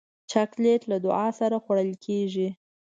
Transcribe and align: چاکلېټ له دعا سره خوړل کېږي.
چاکلېټ 0.31 0.81
له 0.91 0.97
دعا 1.05 1.27
سره 1.39 1.55
خوړل 1.63 1.91
کېږي. 2.05 2.47